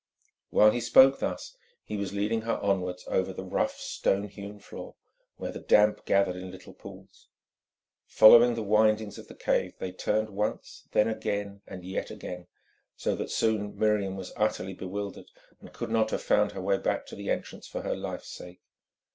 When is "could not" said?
15.71-16.09